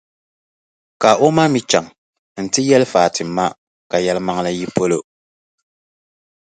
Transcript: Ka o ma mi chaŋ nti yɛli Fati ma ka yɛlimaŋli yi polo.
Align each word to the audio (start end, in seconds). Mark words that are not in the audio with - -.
Ka 1.01 1.11
o 1.25 1.27
ma 1.35 1.43
mi 1.53 1.59
chaŋ 1.69 1.85
nti 2.43 2.59
yɛli 2.69 2.85
Fati 2.93 3.23
ma 3.35 3.45
ka 3.91 3.97
yɛlimaŋli 4.05 4.51
yi 4.59 4.65
polo. 4.75 4.99